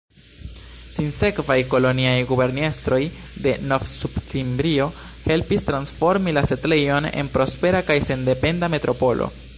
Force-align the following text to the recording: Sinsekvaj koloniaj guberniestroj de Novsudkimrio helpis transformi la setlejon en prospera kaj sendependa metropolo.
Sinsekvaj 0.93 1.57
koloniaj 1.73 2.13
guberniestroj 2.31 2.99
de 3.45 3.53
Novsudkimrio 3.73 4.89
helpis 5.27 5.69
transformi 5.71 6.37
la 6.39 6.47
setlejon 6.53 7.13
en 7.13 7.31
prospera 7.37 7.87
kaj 7.91 8.03
sendependa 8.11 8.75
metropolo. 8.77 9.35